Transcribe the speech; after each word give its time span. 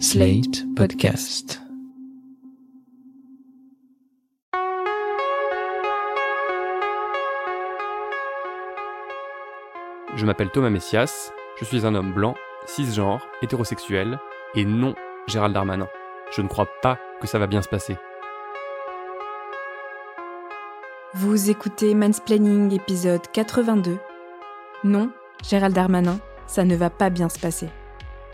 Slate 0.00 0.64
Podcast. 0.74 1.60
Je 10.16 10.26
m'appelle 10.26 10.50
Thomas 10.50 10.70
Messias, 10.70 11.32
je 11.60 11.64
suis 11.64 11.86
un 11.86 11.94
homme 11.94 12.12
blanc, 12.12 12.34
cisgenre, 12.66 13.24
hétérosexuel, 13.42 14.18
et 14.54 14.64
non 14.64 14.94
Gérald 15.28 15.54
Darmanin. 15.54 15.88
Je 16.34 16.42
ne 16.42 16.48
crois 16.48 16.68
pas 16.82 16.98
que 17.20 17.26
ça 17.26 17.38
va 17.38 17.46
bien 17.46 17.62
se 17.62 17.68
passer. 17.68 17.96
Vous 21.14 21.50
écoutez 21.50 21.94
Mansplaining 21.94 22.72
épisode 22.74 23.22
82. 23.32 23.98
Non, 24.82 25.10
Gérald 25.44 25.74
Darmanin, 25.74 26.18
ça 26.46 26.64
ne 26.64 26.74
va 26.74 26.90
pas 26.90 27.10
bien 27.10 27.28
se 27.28 27.38
passer. 27.38 27.68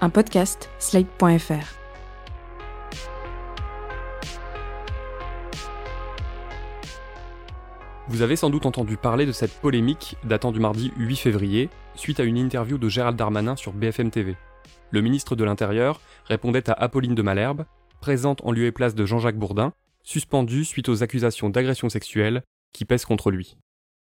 Un 0.02 0.08
podcast, 0.08 0.70
slate.fr. 0.78 1.74
Vous 8.08 8.22
avez 8.22 8.36
sans 8.36 8.48
doute 8.48 8.64
entendu 8.64 8.96
parler 8.96 9.26
de 9.26 9.32
cette 9.32 9.52
polémique 9.52 10.16
datant 10.24 10.52
du 10.52 10.58
mardi 10.58 10.90
8 10.96 11.16
février, 11.16 11.68
suite 11.96 12.18
à 12.18 12.24
une 12.24 12.38
interview 12.38 12.78
de 12.78 12.88
Gérald 12.88 13.18
Darmanin 13.18 13.56
sur 13.56 13.74
BFM 13.74 14.10
TV. 14.10 14.38
Le 14.90 15.02
ministre 15.02 15.36
de 15.36 15.44
l'Intérieur 15.44 16.00
répondait 16.24 16.70
à 16.70 16.72
Apolline 16.72 17.14
de 17.14 17.20
Malherbe, 17.20 17.66
présente 18.00 18.42
en 18.42 18.52
lieu 18.52 18.64
et 18.64 18.72
place 18.72 18.94
de 18.94 19.04
Jean-Jacques 19.04 19.36
Bourdin, 19.36 19.74
suspendu 20.02 20.64
suite 20.64 20.88
aux 20.88 21.02
accusations 21.02 21.50
d'agression 21.50 21.90
sexuelle 21.90 22.42
qui 22.72 22.86
pèsent 22.86 23.04
contre 23.04 23.30
lui. 23.30 23.58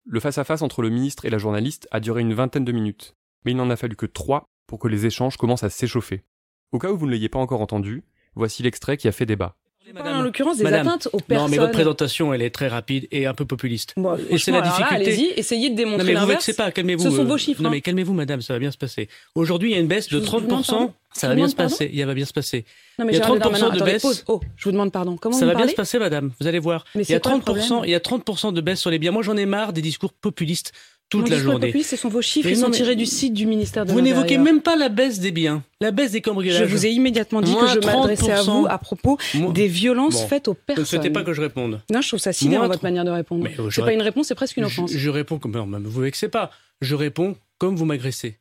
Le 0.05 0.21
face-à-face 0.21 0.63
entre 0.63 0.83
le 0.83 0.91
ministre 0.91 1.25
et 1.25 1.31
la 1.31 1.39
journaliste 1.39 1.89
a 1.91 1.99
duré 1.99 2.21
une 2.21 2.35
vingtaine 2.35 2.65
de 2.65 2.71
minutes, 2.71 3.17
mais 3.45 3.51
il 3.51 3.57
n'en 3.57 3.71
a 3.71 3.77
fallu 3.77 3.97
que 3.97 4.07
trois 4.07 4.45
pour 4.71 4.79
que 4.79 4.87
les 4.87 5.05
échanges 5.05 5.37
commencent 5.37 5.65
à 5.65 5.69
s'échauffer. 5.69 6.23
Au 6.71 6.79
cas 6.79 6.93
où 6.93 6.97
vous 6.97 7.07
ne 7.07 7.11
l'ayez 7.11 7.29
pas 7.29 7.41
encore 7.41 7.61
entendu, 7.61 8.05
voici 8.37 8.63
l'extrait 8.63 8.97
qui 8.97 9.09
a 9.09 9.13
fait 9.13 9.27
débat. 9.27 9.57
en 9.97 10.23
l'occurrence 10.23 10.59
des 10.59 10.63
Madame, 10.63 10.87
atteintes 10.87 11.09
aux 11.13 11.19
personnes. 11.19 11.47
Non, 11.47 11.51
mais 11.51 11.57
votre 11.59 11.73
présentation, 11.73 12.33
elle 12.33 12.41
est 12.41 12.55
très 12.55 12.69
rapide 12.69 13.09
et 13.11 13.27
un 13.27 13.35
peu 13.35 13.45
populiste. 13.45 13.95
Bon, 13.97 14.17
et 14.29 14.39
c'est 14.39 14.53
la 14.53 14.61
difficulté. 14.61 14.95
Allez-y, 14.95 15.25
essayez 15.37 15.71
de 15.71 15.75
non, 15.75 15.77
démontrer 15.79 16.15
mais 16.15 16.21
vous 16.21 16.27
vexez 16.29 16.55
pas, 16.55 16.71
calmez-vous. 16.71 17.03
Ce 17.03 17.11
sont 17.11 17.23
euh, 17.23 17.25
vos 17.25 17.37
chiffres, 17.37 17.63
Non, 17.63 17.69
hein. 17.69 17.73
mais 17.73 17.81
calmez-vous, 17.81 18.15
madame, 18.15 18.43
ça 18.43 18.53
va 18.53 18.61
bien 18.61 18.71
se 18.71 18.79
passer. 18.79 19.09
Aujourd'hui, 19.35 19.71
il 19.71 19.75
y 19.75 19.77
a 19.77 19.81
une 19.81 19.89
baisse 19.89 20.09
de 20.09 20.21
Je 20.21 20.25
vous 20.25 20.41
demande 20.41 20.63
30%. 20.63 20.67
pardon 20.71 20.95
Ça 21.13 21.27
va 21.27 21.35
bien 21.35 21.49
se 21.49 21.57
passer. 21.57 21.91
Il 21.93 22.07
va 22.07 22.15
bien 22.15 22.25
se 22.25 22.33
passer. 22.33 22.65
Non, 23.01 23.07
mais 23.07 23.13
Il 23.13 23.17
y 23.17 23.21
a 23.21 23.25
Gérald 23.25 23.41
30% 23.41 23.43
Darmanin, 23.43 23.69
de 23.71 23.75
attendez, 23.75 23.93
baisse. 23.93 24.03
pause. 24.03 24.25
Oh, 24.29 24.41
je 24.55 24.65
vous 24.67 24.71
demande 24.71 24.93
pardon. 24.93 25.17
Comment 25.17 25.37
Ça 25.37 25.47
vous 25.47 25.51
va 25.51 25.57
bien 25.57 25.67
se 25.67 25.75
passer, 25.75 25.99
madame. 25.99 26.31
Vous 26.41 26.47
allez 26.47 26.61
voir. 26.61 26.85
Mais 26.95 27.03
il 27.03 27.11
y 27.11 27.15
a 27.15 27.17
c'est 27.17 27.23
quoi 27.23 27.33
le 27.33 27.39
30%, 27.39 27.43
problème 27.43 27.81
il 27.87 27.91
y 27.91 27.95
a 27.97 27.99
30% 27.99 28.53
de 28.53 28.61
baisse 28.61 28.79
sur 28.79 28.91
les 28.91 29.01
biens. 29.01 29.11
Moi, 29.11 29.25
j'en 29.25 29.37
ai 29.37 29.47
marre 29.47 29.73
des 29.73 29.83
discours 29.83 30.13
populistes 30.13 30.71
toute 31.11 31.25
Mon 31.25 31.31
la 31.31 31.39
journée. 31.39 31.83
ce 31.83 31.97
sont 31.97 32.09
vos 32.09 32.23
chiffres, 32.23 32.49
ils 32.49 32.57
sont 32.57 32.69
mais- 32.69 32.77
tirés 32.77 32.97
du 32.97 33.05
site 33.05 33.35
du 33.35 33.45
ministère 33.45 33.85
de 33.85 33.93
Vous 33.93 34.01
n'évoquez 34.01 34.39
même 34.39 34.63
pas 34.63 34.77
la 34.77 34.89
baisse 34.89 35.19
des 35.21 35.33
biens, 35.33 35.63
la 35.81 35.91
baisse 35.91 36.13
des 36.13 36.21
cambriolages. 36.21 36.61
Je 36.61 36.65
vous 36.73 36.87
ai 36.87 36.91
immédiatement 36.91 37.41
dit 37.43 37.51
Moins 37.53 37.67
que 37.75 37.83
je 37.83 37.87
m'adressais 37.87 38.31
à 38.33 38.37
30%. 38.37 38.61
vous 38.61 38.67
à 38.69 38.79
propos 38.79 39.19
des 39.53 39.67
violences 39.67 40.23
Bon. 40.23 40.29
faites 40.29 40.49
aux 40.49 40.53
Vous 40.53 40.59
ne 40.61 40.65
personnes. 40.67 40.85
souhaitez 40.87 41.11
pas 41.11 41.23
que 41.25 41.33
je 41.33 41.41
réponde. 41.41 41.83
Non, 41.91 42.01
je 42.01 42.09
trouve 42.09 42.21
ça 42.21 42.33
sidérant 42.33 42.69
votre 42.69 42.83
manière 42.85 43.05
de 43.05 43.11
répondre. 43.11 43.45
Euh, 43.47 43.69
je 43.71 43.75
C'est 43.75 43.83
pas 43.85 43.93
une 43.93 44.03
réponse, 44.03 44.29
c'est 44.29 44.35
presque 44.37 44.57
une 44.57 44.65
offense. 44.65 44.93
je 44.93 45.11
réponds 45.11 45.39
comme. 45.39 45.51
Non, 45.53 45.67
mais 45.67 45.79
vous 45.89 46.01
vexez 46.01 46.29
pas. 46.29 46.51
Je 46.81 46.95
réponds 46.95 47.37
comme 47.59 47.77
vous 47.77 47.85
m'agressez. 47.85 48.39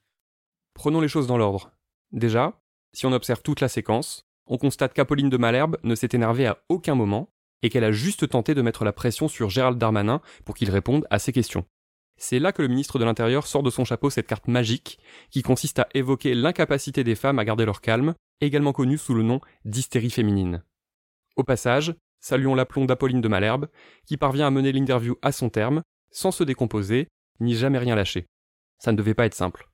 Prenons 0.76 1.02
les 1.02 1.08
choses 1.08 1.28
dans 1.28 1.38
l'ordre. 1.38 1.72
Déjà, 2.12 2.54
si 2.94 3.06
on 3.06 3.12
observe 3.12 3.42
toute 3.42 3.62
la 3.62 3.68
séquence, 3.68 4.26
on 4.48 4.58
constate 4.58 4.94
qu'Apolline 4.94 5.30
de 5.30 5.38
Malherbe 5.38 5.78
ne 5.84 5.96
s'est 5.96 6.10
énervée 6.14 6.46
à 6.48 6.60
aucun 6.70 6.96
moment 6.96 7.30
et 7.62 7.70
qu'elle 7.70 7.84
a 7.84 7.92
juste 7.92 8.30
tenté 8.30 8.54
de 8.56 8.62
mettre 8.62 8.86
la 8.86 8.94
pression 8.94 9.28
sur 9.28 9.50
Gérald 9.50 9.78
Darmanin 9.78 10.22
pour 10.46 10.56
qu'il 10.56 10.70
réponde 10.70 11.06
à 11.10 11.20
ses 11.20 11.32
questions. 11.34 11.66
C'est 12.22 12.40
là 12.40 12.52
que 12.52 12.62
le 12.62 12.68
ministre 12.68 13.00
de 13.00 13.06
l'Intérieur 13.06 13.48
sort 13.48 13.64
de 13.64 13.70
son 13.70 13.86
chapeau 13.86 14.10
cette 14.10 14.28
carte 14.28 14.50
magique 14.50 15.00
qui 15.32 15.42
consiste 15.42 15.80
à 15.80 15.88
évoquer 15.94 16.36
l'incapacité 16.36 17.06
des 17.06 17.16
femmes 17.16 17.40
à 17.40 17.46
garder 17.46 17.64
leur 17.64 17.80
calme, 17.80 18.14
également 18.42 18.74
connue 18.74 18.98
sous 18.98 19.14
le 19.14 19.24
nom 19.24 19.40
d'hystérie 19.64 20.10
féminine. 20.10 20.62
Au 21.38 21.46
passage, 21.46 21.96
saluons 22.20 22.56
l'aplomb 22.56 22.84
d'Apolline 22.84 23.22
de 23.22 23.28
Malherbe, 23.30 23.70
qui 24.06 24.18
parvient 24.18 24.48
à 24.48 24.52
mener 24.52 24.74
l'interview 24.74 25.16
à 25.22 25.32
son 25.32 25.50
terme, 25.50 25.82
sans 26.12 26.32
se 26.32 26.44
décomposer, 26.44 27.08
ni 27.40 27.56
jamais 27.56 27.78
rien 27.78 27.96
lâcher. 27.96 28.26
Ça 28.80 28.92
ne 28.92 28.98
devait 28.98 29.14
pas 29.14 29.26
être 29.26 29.34
simple. 29.34 29.70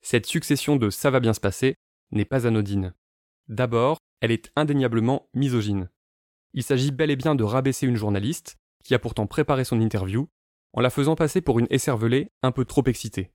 Cette 0.00 0.26
succession 0.26 0.74
de 0.74 0.90
ça 0.90 1.10
va 1.10 1.20
bien 1.20 1.32
se 1.32 1.40
passer 1.40 1.76
n'est 2.10 2.24
pas 2.24 2.48
anodine. 2.48 2.92
D'abord, 3.46 3.98
elle 4.20 4.32
est 4.32 4.50
indéniablement 4.56 5.28
misogyne. 5.32 5.88
Il 6.54 6.64
s'agit 6.64 6.90
bel 6.90 7.12
et 7.12 7.16
bien 7.16 7.36
de 7.36 7.44
rabaisser 7.44 7.86
une 7.86 7.96
journaliste, 7.96 8.56
qui 8.82 8.94
a 8.94 8.98
pourtant 8.98 9.28
préparé 9.28 9.62
son 9.62 9.80
interview, 9.80 10.28
en 10.74 10.80
la 10.80 10.90
faisant 10.90 11.14
passer 11.16 11.40
pour 11.40 11.58
une 11.58 11.66
écervelée 11.70 12.30
un 12.42 12.50
peu 12.52 12.64
trop 12.64 12.82
excitée. 12.86 13.30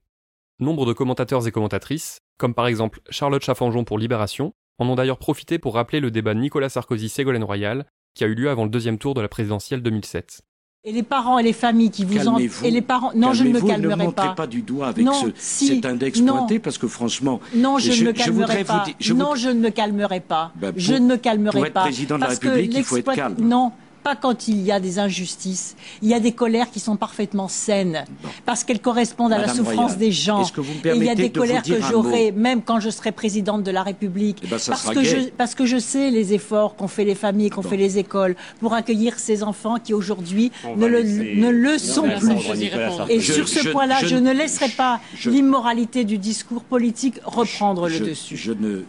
Nombre 0.60 0.86
de 0.86 0.92
commentateurs 0.92 1.46
et 1.46 1.52
commentatrices, 1.52 2.18
comme 2.36 2.54
par 2.54 2.66
exemple 2.66 3.00
Charlotte 3.10 3.42
Chaffanjon 3.44 3.84
pour 3.84 3.98
Libération, 3.98 4.52
en 4.78 4.88
ont 4.88 4.94
d'ailleurs 4.96 5.18
profité 5.18 5.58
pour 5.58 5.74
rappeler 5.74 6.00
le 6.00 6.10
débat 6.10 6.34
Nicolas 6.34 6.68
Sarkozy-Ségolène 6.68 7.44
Royal, 7.44 7.86
qui 8.14 8.24
a 8.24 8.26
eu 8.26 8.34
lieu 8.34 8.50
avant 8.50 8.64
le 8.64 8.70
deuxième 8.70 8.98
tour 8.98 9.14
de 9.14 9.20
la 9.20 9.28
présidentielle 9.28 9.82
2007. 9.82 10.40
Et 10.84 10.92
les 10.92 11.02
parents 11.02 11.38
et 11.38 11.42
les 11.42 11.52
familles 11.52 11.90
qui 11.90 12.04
vous 12.04 12.28
en... 12.28 12.38
Et 12.38 12.70
les 12.70 12.82
parents... 12.82 13.12
Non, 13.14 13.32
je 13.32 13.42
ne 13.44 13.50
me 13.52 13.60
calmerai 13.60 13.96
montrez 13.96 14.28
pas. 14.28 14.34
pas 14.34 14.46
du 14.46 14.62
doigt 14.62 14.88
avec 14.88 15.04
Non, 15.04 15.12
ce, 15.12 15.26
si, 15.34 15.66
cet 15.68 15.84
index 15.86 16.20
non. 16.20 16.38
pointé 16.38 16.60
parce 16.60 16.78
que 16.78 16.86
franchement, 16.86 17.40
Non, 17.54 17.78
je, 17.78 17.90
Je- 17.90 18.04
ne 18.04 18.08
me 18.10 18.14
je 18.14 18.18
calmerai 18.18 18.40
voudrais 18.42 18.64
pas. 18.64 18.84
vous 18.86 18.92
je 18.98 19.12
non, 19.12 19.24
voudrais- 19.26 19.38
je 19.40 19.48
ne 19.48 19.60
me 19.60 19.70
calmerai 19.70 20.20
pas. 20.20 20.52
Ben, 20.54 20.72
je 20.76 20.94
ne 20.94 21.00
me 21.06 21.16
calmerai 21.16 21.52
pour 21.58 21.66
être 21.66 21.72
pas. 21.74 21.82
président 21.82 22.16
de 22.16 22.22
la 22.22 22.28
République, 22.28 22.74
il 22.76 22.84
faut 22.84 22.96
être 22.96 23.12
calme. 23.12 23.34
Non, 23.40 23.72
pas 24.02 24.16
quand 24.16 24.48
il 24.48 24.60
y 24.62 24.72
a 24.72 24.80
des 24.80 24.98
injustices. 24.98 25.76
Il 26.02 26.08
y 26.08 26.14
a 26.14 26.20
des 26.20 26.32
colères 26.32 26.70
qui 26.70 26.80
sont 26.80 26.96
parfaitement 26.96 27.48
saines, 27.48 28.04
Bon. 28.22 28.28
parce 28.46 28.64
qu'elles 28.64 28.80
correspondent 28.80 29.32
à 29.32 29.38
la 29.38 29.48
souffrance 29.48 29.76
Royal, 29.92 29.98
des 29.98 30.12
gens. 30.12 30.42
est-ce 30.42 30.52
que 30.52 30.60
vous 30.60 30.72
me 30.72 30.86
Et 30.92 30.96
il 30.96 31.04
y 31.04 31.08
a 31.10 31.14
des 31.14 31.28
de 31.28 31.38
colères 31.38 31.62
que 31.62 31.80
j'aurai, 31.82 32.32
même 32.32 32.62
quand 32.62 32.80
je 32.80 32.90
serai 32.90 33.12
présidente 33.12 33.62
de 33.62 33.70
la 33.70 33.82
République. 33.82 34.38
Eh 34.42 34.46
ben, 34.46 34.58
parce, 34.66 34.90
que 34.90 35.02
je, 35.02 35.16
parce 35.36 35.54
que 35.54 35.66
je 35.66 35.78
sais 35.78 36.10
les 36.10 36.32
efforts 36.34 36.76
qu'ont 36.76 36.88
fait 36.88 37.04
les 37.04 37.14
familles, 37.14 37.50
qu'ont 37.50 37.62
Bon. 37.62 37.68
fait 37.68 37.76
les 37.76 37.98
écoles, 37.98 38.36
pour 38.60 38.74
accueillir 38.74 39.18
ces 39.18 39.42
enfants 39.42 39.76
qui 39.82 39.94
aujourd'hui 39.94 40.52
ne 40.76 40.86
le, 40.86 41.00
laisser- 41.00 41.34
ne 41.36 41.48
le 41.50 41.78
sont 41.78 42.08
plus. 42.08 43.10
Et 43.10 43.20
Je- 43.20 43.32
sur 43.32 43.48
ce 43.48 43.68
point-là, 43.68 43.98
je- 44.02 44.06
je, 44.08 44.16
ne 44.16 44.32
laisserai 44.32 44.68
pas 44.70 45.00
l'immoralité 45.26 46.04
du 46.04 46.18
discours 46.18 46.62
politique 46.62 47.16
reprendre 47.24 47.88
je, 47.88 47.98
le 48.02 48.10
dessus. 48.10 48.36
je 48.36 48.52
ne, 48.52 48.82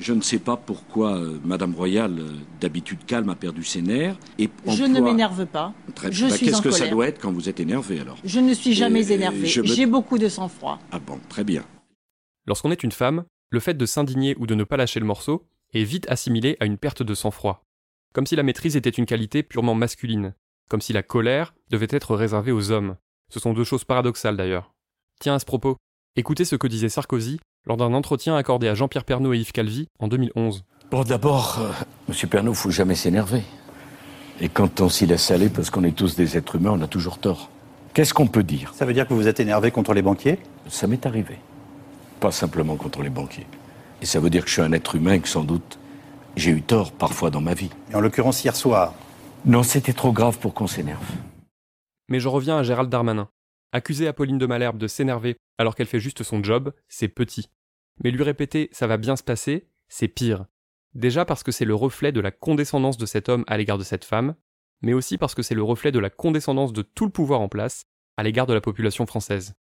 je 0.00 0.12
ne 0.12 0.20
sais 0.22 0.38
pas 0.38 0.56
pourquoi 0.56 1.16
euh, 1.18 1.38
Madame 1.44 1.74
Royal, 1.74 2.18
euh, 2.18 2.28
d'habitude 2.60 3.04
calme, 3.06 3.28
a 3.28 3.34
perdu 3.36 3.62
ses 3.62 3.82
nerfs. 3.82 4.16
Et 4.38 4.48
Je 4.66 4.70
emploie- 4.70 4.88
ne 4.88 5.00
m'énerve 5.00 5.46
pas. 5.46 5.72
Très- 5.94 6.10
Je 6.10 6.26
bah, 6.26 6.34
suis 6.36 6.46
Qu'est-ce 6.46 6.62
que 6.62 6.70
ça 6.70 6.88
doit 6.88 7.06
être 7.06 7.20
quand 7.20 7.32
vous 7.32 7.48
êtes 7.48 7.60
énervé 7.60 8.00
alors? 8.00 8.16
Je 8.24 8.40
ne 8.40 8.54
suis 8.54 8.72
jamais 8.74 9.00
Et- 9.12 9.46
je 9.46 9.60
me- 9.60 9.66
J'ai 9.66 9.86
beaucoup 9.86 10.18
de 10.18 10.28
sang-froid. 10.28 10.78
Ah 10.92 10.98
bon, 10.98 11.18
très 11.28 11.44
bien. 11.44 11.64
Lorsqu'on 12.46 12.70
est 12.70 12.82
une 12.82 12.92
femme, 12.92 13.24
le 13.50 13.60
fait 13.60 13.74
de 13.74 13.86
s'indigner 13.86 14.34
ou 14.38 14.46
de 14.46 14.54
ne 14.54 14.64
pas 14.64 14.76
lâcher 14.76 15.00
le 15.00 15.06
morceau 15.06 15.44
est 15.72 15.84
vite 15.84 16.06
assimilé 16.10 16.56
à 16.60 16.66
une 16.66 16.78
perte 16.78 17.02
de 17.02 17.14
sang-froid. 17.14 17.62
Comme 18.12 18.26
si 18.26 18.34
la 18.36 18.42
maîtrise 18.42 18.76
était 18.76 18.90
une 18.90 19.06
qualité 19.06 19.42
purement 19.42 19.74
masculine, 19.74 20.34
comme 20.68 20.80
si 20.80 20.92
la 20.92 21.02
colère 21.02 21.54
devait 21.70 21.86
être 21.90 22.16
réservée 22.16 22.52
aux 22.52 22.70
hommes. 22.70 22.96
Ce 23.28 23.38
sont 23.38 23.52
deux 23.52 23.64
choses 23.64 23.84
paradoxales 23.84 24.36
d'ailleurs. 24.36 24.72
Tiens, 25.20 25.34
à 25.34 25.38
ce 25.38 25.44
propos, 25.44 25.76
écoutez 26.16 26.44
ce 26.44 26.56
que 26.56 26.66
disait 26.66 26.88
Sarkozy 26.88 27.38
lors 27.66 27.76
d'un 27.76 27.94
entretien 27.94 28.36
accordé 28.36 28.68
à 28.68 28.74
Jean-Pierre 28.74 29.04
Pernaut 29.04 29.32
et 29.32 29.38
Yves 29.38 29.52
Calvi 29.52 29.86
en 29.98 30.08
2011. 30.08 30.64
Bon, 30.90 31.02
d'abord, 31.04 31.58
euh, 31.60 31.70
Monsieur 32.08 32.26
Pernaud, 32.26 32.54
faut 32.54 32.70
jamais 32.70 32.94
s'énerver. 32.94 33.42
Et 34.40 34.48
quand 34.48 34.80
on 34.80 34.88
s'y 34.88 35.06
laisse 35.06 35.30
aller, 35.30 35.48
parce 35.48 35.70
qu'on 35.70 35.84
est 35.84 35.94
tous 35.96 36.16
des 36.16 36.36
êtres 36.36 36.56
humains, 36.56 36.72
on 36.72 36.82
a 36.82 36.88
toujours 36.88 37.18
tort. 37.18 37.50
Qu'est-ce 37.94 38.14
qu'on 38.14 38.26
peut 38.26 38.42
dire? 38.42 38.72
Ça 38.74 38.84
veut 38.86 38.94
dire 38.94 39.06
que 39.06 39.14
vous 39.14 39.28
êtes 39.28 39.40
énervé 39.40 39.70
contre 39.70 39.94
les 39.94 40.02
banquiers? 40.02 40.38
Ça 40.68 40.86
m'est 40.86 41.04
arrivé. 41.06 41.38
Pas 42.20 42.30
simplement 42.30 42.76
contre 42.76 43.02
les 43.02 43.10
banquiers. 43.10 43.46
Et 44.00 44.06
ça 44.06 44.20
veut 44.20 44.30
dire 44.30 44.42
que 44.42 44.48
je 44.48 44.54
suis 44.54 44.62
un 44.62 44.72
être 44.72 44.94
humain 44.96 45.14
et 45.14 45.20
que 45.20 45.28
sans 45.28 45.44
doute 45.44 45.78
j'ai 46.36 46.52
eu 46.52 46.62
tort 46.62 46.92
parfois 46.92 47.30
dans 47.30 47.40
ma 47.40 47.54
vie. 47.54 47.70
Et 47.90 47.94
en 47.96 48.00
l'occurrence, 48.00 48.44
hier 48.44 48.56
soir, 48.56 48.94
Non, 49.44 49.62
c'était 49.62 49.92
trop 49.94 50.12
grave 50.12 50.38
pour 50.38 50.54
qu'on 50.54 50.66
s'énerve. 50.66 51.04
Mais 52.08 52.20
je 52.20 52.28
reviens 52.28 52.58
à 52.58 52.62
Gérald 52.62 52.90
Darmanin. 52.90 53.28
Accuser 53.72 54.06
Apolline 54.06 54.38
de 54.38 54.46
Malherbe 54.46 54.78
de 54.78 54.86
s'énerver 54.86 55.36
alors 55.60 55.74
qu'elle 55.74 55.86
fait 55.86 56.00
juste 56.00 56.22
son 56.22 56.42
job, 56.42 56.72
c'est 56.88 57.08
petit. 57.08 57.50
Mais 58.02 58.10
lui 58.10 58.22
répéter 58.22 58.70
ça 58.72 58.86
va 58.86 58.96
bien 58.96 59.14
se 59.14 59.22
passer, 59.22 59.68
c'est 59.90 60.08
pire. 60.08 60.46
Déjà 60.94 61.26
parce 61.26 61.42
que 61.42 61.52
c'est 61.52 61.66
le 61.66 61.74
reflet 61.74 62.12
de 62.12 62.20
la 62.20 62.30
condescendance 62.30 62.96
de 62.96 63.04
cet 63.04 63.28
homme 63.28 63.44
à 63.46 63.58
l'égard 63.58 63.76
de 63.76 63.84
cette 63.84 64.06
femme, 64.06 64.36
mais 64.80 64.94
aussi 64.94 65.18
parce 65.18 65.34
que 65.34 65.42
c'est 65.42 65.54
le 65.54 65.62
reflet 65.62 65.92
de 65.92 65.98
la 65.98 66.08
condescendance 66.08 66.72
de 66.72 66.80
tout 66.80 67.04
le 67.04 67.10
pouvoir 67.12 67.42
en 67.42 67.50
place 67.50 67.84
à 68.16 68.22
l'égard 68.22 68.46
de 68.46 68.54
la 68.54 68.62
population 68.62 69.04
française. 69.04 69.52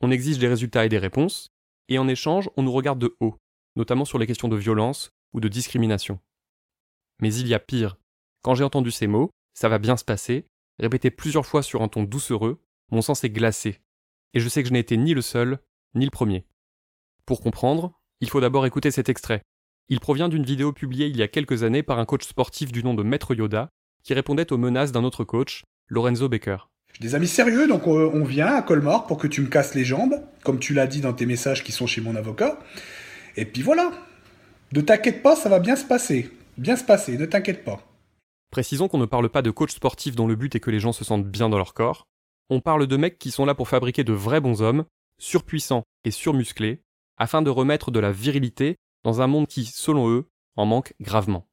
On 0.00 0.10
exige 0.10 0.38
des 0.38 0.48
résultats 0.48 0.86
et 0.86 0.88
des 0.88 0.96
réponses, 0.96 1.52
et 1.90 1.98
en 1.98 2.08
échange, 2.08 2.48
on 2.56 2.62
nous 2.62 2.72
regarde 2.72 2.98
de 2.98 3.14
haut, 3.20 3.36
notamment 3.76 4.06
sur 4.06 4.18
les 4.18 4.26
questions 4.26 4.48
de 4.48 4.56
violence 4.56 5.10
ou 5.34 5.40
de 5.40 5.48
discrimination. 5.48 6.20
Mais 7.20 7.34
il 7.34 7.48
y 7.48 7.52
a 7.52 7.60
pire. 7.60 7.98
Quand 8.40 8.54
j'ai 8.54 8.64
entendu 8.64 8.90
ces 8.90 9.08
mots, 9.08 9.28
ça 9.52 9.68
va 9.68 9.78
bien 9.78 9.98
se 9.98 10.06
passer, 10.06 10.46
répétés 10.78 11.10
plusieurs 11.10 11.44
fois 11.44 11.62
sur 11.62 11.82
un 11.82 11.88
ton 11.88 12.04
doucereux, 12.04 12.64
mon 12.90 13.02
sang 13.02 13.14
s'est 13.14 13.28
glacé. 13.28 13.83
Et 14.34 14.40
je 14.40 14.48
sais 14.48 14.62
que 14.62 14.68
je 14.68 14.72
n'ai 14.72 14.80
été 14.80 14.96
ni 14.96 15.14
le 15.14 15.22
seul, 15.22 15.58
ni 15.94 16.04
le 16.04 16.10
premier. 16.10 16.44
Pour 17.24 17.40
comprendre, 17.40 17.92
il 18.20 18.28
faut 18.28 18.40
d'abord 18.40 18.66
écouter 18.66 18.90
cet 18.90 19.08
extrait. 19.08 19.42
Il 19.88 20.00
provient 20.00 20.28
d'une 20.28 20.44
vidéo 20.44 20.72
publiée 20.72 21.06
il 21.06 21.16
y 21.16 21.22
a 21.22 21.28
quelques 21.28 21.62
années 21.62 21.82
par 21.82 21.98
un 21.98 22.04
coach 22.04 22.26
sportif 22.26 22.72
du 22.72 22.82
nom 22.82 22.94
de 22.94 23.02
Maître 23.02 23.34
Yoda, 23.34 23.70
qui 24.02 24.12
répondait 24.12 24.52
aux 24.52 24.58
menaces 24.58 24.92
d'un 24.92 25.04
autre 25.04 25.24
coach, 25.24 25.62
Lorenzo 25.88 26.28
Baker. 26.28 26.56
J'ai 26.94 27.06
des 27.06 27.14
amis 27.14 27.28
sérieux, 27.28 27.68
donc 27.68 27.86
euh, 27.86 28.10
on 28.12 28.24
vient 28.24 28.54
à 28.54 28.62
Colmar 28.62 29.06
pour 29.06 29.18
que 29.18 29.26
tu 29.26 29.40
me 29.40 29.48
casses 29.48 29.74
les 29.74 29.84
jambes, 29.84 30.20
comme 30.42 30.58
tu 30.58 30.74
l'as 30.74 30.86
dit 30.86 31.00
dans 31.00 31.12
tes 31.12 31.26
messages 31.26 31.62
qui 31.62 31.72
sont 31.72 31.86
chez 31.86 32.00
mon 32.00 32.16
avocat. 32.16 32.58
Et 33.36 33.44
puis 33.44 33.62
voilà. 33.62 33.92
Ne 34.72 34.80
t'inquiète 34.80 35.22
pas, 35.22 35.36
ça 35.36 35.48
va 35.48 35.60
bien 35.60 35.76
se 35.76 35.84
passer. 35.84 36.30
Bien 36.58 36.76
se 36.76 36.84
passer, 36.84 37.18
ne 37.18 37.26
t'inquiète 37.26 37.64
pas. 37.64 37.80
Précisons 38.50 38.88
qu'on 38.88 38.98
ne 38.98 39.06
parle 39.06 39.28
pas 39.28 39.42
de 39.42 39.50
coach 39.50 39.72
sportif 39.72 40.14
dont 40.14 40.26
le 40.26 40.36
but 40.36 40.54
est 40.54 40.60
que 40.60 40.70
les 40.70 40.80
gens 40.80 40.92
se 40.92 41.04
sentent 41.04 41.26
bien 41.26 41.48
dans 41.48 41.58
leur 41.58 41.74
corps. 41.74 42.06
On 42.50 42.60
parle 42.60 42.86
de 42.86 42.96
mecs 42.96 43.18
qui 43.18 43.30
sont 43.30 43.46
là 43.46 43.54
pour 43.54 43.68
fabriquer 43.68 44.04
de 44.04 44.12
vrais 44.12 44.40
bons 44.40 44.60
hommes, 44.60 44.84
surpuissants 45.18 45.84
et 46.04 46.10
surmusclés, 46.10 46.82
afin 47.16 47.42
de 47.42 47.50
remettre 47.50 47.90
de 47.90 48.00
la 48.00 48.12
virilité 48.12 48.76
dans 49.02 49.22
un 49.22 49.26
monde 49.26 49.46
qui, 49.46 49.64
selon 49.64 50.10
eux, 50.10 50.28
en 50.56 50.66
manque 50.66 50.94
gravement. 51.00 51.46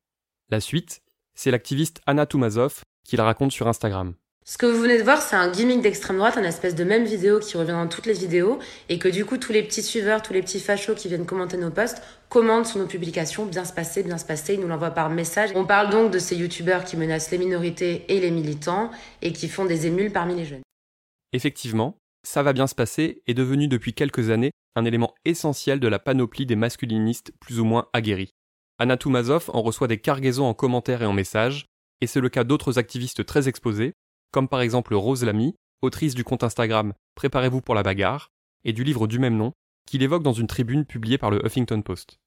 La 0.50 0.60
suite, 0.60 1.02
c'est 1.34 1.52
l'activiste 1.52 2.02
Anna 2.06 2.26
Toumazov 2.26 2.82
qui 3.06 3.16
la 3.16 3.24
raconte 3.24 3.52
sur 3.52 3.68
Instagram. 3.68 4.14
Ce 4.44 4.58
que 4.58 4.66
vous 4.66 4.82
venez 4.82 4.98
de 4.98 5.04
voir, 5.04 5.22
c'est 5.22 5.36
un 5.36 5.52
gimmick 5.52 5.82
d'extrême 5.82 6.18
droite, 6.18 6.36
un 6.36 6.44
espèce 6.44 6.74
de 6.74 6.84
même 6.84 7.06
vidéo 7.06 7.40
qui 7.40 7.58
revient 7.58 7.72
dans 7.72 7.88
toutes 7.88 8.08
les 8.08 8.14
vidéos, 8.14 8.58
et 8.90 8.98
que 8.98 9.08
du 9.08 9.24
coup, 9.24 9.38
tous 9.38 9.54
les 9.54 9.62
petits 9.62 9.84
suiveurs, 9.84 10.24
tous 10.24 10.34
les 10.34 10.42
petits 10.42 10.60
fachos 10.60 10.96
qui 10.96 11.08
viennent 11.08 11.28
commenter 11.28 11.58
nos 11.58 11.70
posts, 11.70 12.02
commandent 12.28 12.66
sur 12.66 12.80
nos 12.80 12.88
publications, 12.88 13.46
bien 13.46 13.66
se 13.66 13.74
passer, 13.74 14.02
bien 14.02 14.18
se 14.18 14.26
passer, 14.26 14.56
ils 14.56 14.60
nous 14.60 14.68
l'envoient 14.68 14.92
par 14.92 15.10
message. 15.10 15.52
On 15.56 15.66
parle 15.66 15.92
donc 15.92 16.12
de 16.12 16.18
ces 16.20 16.36
youtubeurs 16.36 16.84
qui 16.84 16.98
menacent 16.98 17.30
les 17.30 17.38
minorités 17.38 18.04
et 18.10 18.20
les 18.20 18.32
militants, 18.32 18.90
et 19.22 19.32
qui 19.32 19.48
font 19.48 19.66
des 19.66 19.86
émules 19.86 20.12
parmi 20.12 20.36
les 20.36 20.46
jeunes. 20.46 20.64
Effectivement, 21.34 21.98
ça 22.24 22.44
va 22.44 22.54
bien 22.54 22.68
se 22.68 22.76
passer 22.76 23.24
est 23.28 23.34
devenu 23.34 23.68
depuis 23.68 23.94
quelques 23.94 24.30
années 24.30 24.52
un 24.76 24.86
élément 24.86 25.14
essentiel 25.26 25.80
de 25.80 25.88
la 25.88 26.00
panoplie 26.00 26.46
des 26.46 26.56
masculinistes 26.56 27.34
plus 27.40 27.60
ou 27.60 27.66
moins 27.66 27.88
aguerris. 27.94 28.32
Anna 28.80 28.98
Toumazov 28.98 29.50
en 29.54 29.62
reçoit 29.62 29.88
des 29.88 30.00
cargaisons 30.00 30.46
en 30.46 30.54
commentaires 30.54 31.02
et 31.02 31.06
en 31.06 31.14
messages, 31.14 31.66
et 32.00 32.08
c'est 32.08 32.22
le 32.22 32.30
cas 32.30 32.44
d'autres 32.44 32.80
activistes 32.80 33.26
très 33.26 33.48
exposés, 33.48 33.94
comme 34.32 34.48
par 34.48 34.62
exemple 34.62 34.96
Rose 34.96 35.24
Lamy, 35.24 35.56
autrice 35.82 36.16
du 36.16 36.24
compte 36.24 36.44
Instagram 36.44 36.94
Préparez-vous 37.16 37.62
pour 37.62 37.76
la 37.76 37.84
bagarre, 37.84 38.30
et 38.64 38.74
du 38.74 38.84
livre 38.84 39.08
du 39.08 39.20
même 39.20 39.36
nom, 39.36 39.54
qu'il 39.86 40.04
évoque 40.04 40.24
dans 40.24 40.34
une 40.34 40.48
tribune 40.48 40.86
publiée 40.86 41.18
par 41.18 41.32
le 41.32 41.46
Huffington 41.46 41.82
Post. 41.82 42.20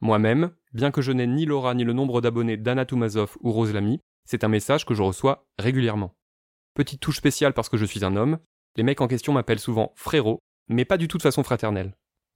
Moi-même, 0.00 0.50
bien 0.72 0.90
que 0.90 1.02
je 1.02 1.12
n'ai 1.12 1.26
ni 1.26 1.44
l'aura 1.44 1.74
ni 1.74 1.84
le 1.84 1.92
nombre 1.92 2.20
d'abonnés 2.20 2.56
d'Anna 2.56 2.86
Toumazov 2.86 3.36
ou 3.40 3.52
Rose 3.52 3.72
Lamy, 3.72 4.00
c'est 4.24 4.44
un 4.44 4.48
message 4.48 4.84
que 4.84 4.94
je 4.94 5.02
reçois 5.02 5.46
régulièrement. 5.58 6.14
Petite 6.74 7.00
touche 7.00 7.16
spéciale 7.16 7.52
parce 7.52 7.68
que 7.68 7.76
je 7.76 7.84
suis 7.84 8.04
un 8.04 8.16
homme, 8.16 8.38
les 8.76 8.82
mecs 8.82 9.00
en 9.00 9.08
question 9.08 9.32
m'appellent 9.32 9.58
souvent 9.58 9.92
frérot, 9.96 10.38
mais 10.68 10.84
pas 10.84 10.96
du 10.96 11.08
tout 11.08 11.18
de 11.18 11.22
façon 11.22 11.42
fraternelle. 11.42 11.94